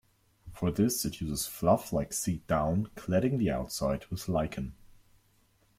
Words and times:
For 0.51 0.71
this 0.71 1.05
it 1.05 1.21
uses 1.21 1.45
fluff 1.45 1.93
like 1.93 2.11
seed 2.11 2.47
down, 2.47 2.87
cladding 2.95 3.37
the 3.37 3.51
outside 3.51 4.07
with 4.07 4.27
lichen. 4.27 4.73